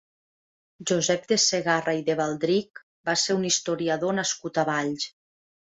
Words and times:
Josep 0.91 1.27
de 1.31 1.37
Segarra 1.43 1.95
i 1.99 2.01
de 2.09 2.17
Baldric 2.21 2.83
va 3.11 3.17
ser 3.27 3.39
un 3.43 3.47
historiador 3.53 4.19
nascut 4.25 4.61
a 4.63 4.69
Valls. 4.75 5.09